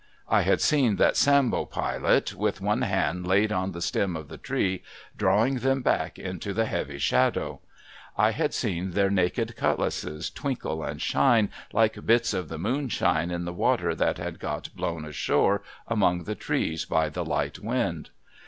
I 0.27 0.41
had 0.41 0.61
seen 0.61 0.95
that 0.95 1.15
Sambo 1.15 1.63
Pilot, 1.63 2.33
with 2.33 2.59
one 2.59 2.81
hand 2.81 3.27
laid 3.27 3.51
on 3.51 3.71
the 3.71 3.83
stem 3.83 4.15
of 4.15 4.29
the 4.29 4.37
tree, 4.39 4.81
drawing 5.15 5.57
them 5.59 5.83
back 5.83 6.17
into 6.17 6.55
the 6.55 6.65
heavy 6.65 6.97
shadow. 6.97 7.59
I 8.17 8.31
had 8.31 8.51
seen 8.55 8.93
their 8.93 9.11
naked 9.11 9.55
cutlasses 9.55 10.31
twinkle 10.31 10.81
and 10.83 10.99
shine, 10.99 11.51
like 11.71 12.03
bits 12.03 12.33
of 12.33 12.49
the 12.49 12.57
moonshine 12.57 13.29
in 13.29 13.45
the 13.45 13.53
water 13.53 13.93
that 13.93 14.17
had 14.17 14.39
got 14.39 14.75
blown 14.75 15.05
ashore 15.05 15.61
among 15.87 16.23
the 16.23 16.33
trees 16.33 16.83
by 16.83 17.07
the 17.09 17.23
light 17.23 17.59
wind. 17.59 18.09